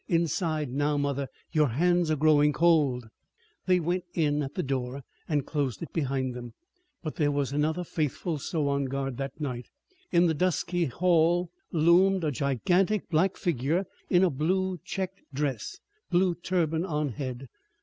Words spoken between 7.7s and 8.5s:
faithful